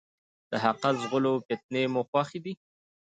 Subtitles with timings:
[0.49, 2.53] د حقه ځغلو، فتنې مو خوښي دي.